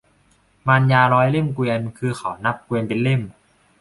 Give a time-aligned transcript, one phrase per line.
[0.67, 3.21] มารยาร้อยเล่มเกวียน คือเขานับเกวียนเป็นเล่ม